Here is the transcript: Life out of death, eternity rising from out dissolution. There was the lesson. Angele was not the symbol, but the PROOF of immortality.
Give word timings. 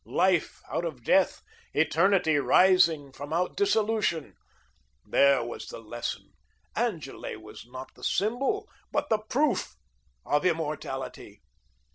Life 0.03 0.63
out 0.67 0.83
of 0.83 1.03
death, 1.03 1.43
eternity 1.75 2.37
rising 2.37 3.11
from 3.11 3.31
out 3.31 3.55
dissolution. 3.55 4.33
There 5.05 5.43
was 5.43 5.67
the 5.67 5.77
lesson. 5.79 6.33
Angele 6.75 7.39
was 7.39 7.67
not 7.67 7.93
the 7.93 8.03
symbol, 8.03 8.67
but 8.91 9.09
the 9.09 9.19
PROOF 9.19 9.75
of 10.25 10.43
immortality. 10.43 11.43